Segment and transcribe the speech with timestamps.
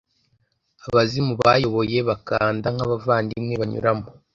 [0.87, 4.07] abazimu bayoboye, bakanda nkabavandimwe banyuramo